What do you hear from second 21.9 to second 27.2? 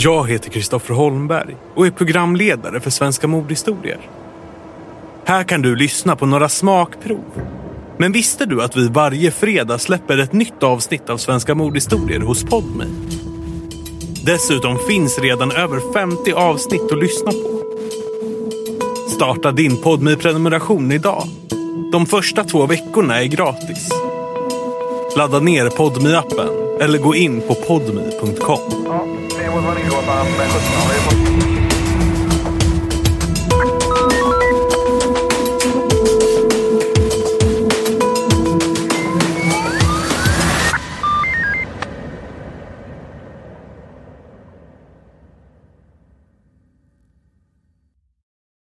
De första två veckorna är gratis. Ladda ner podme appen eller gå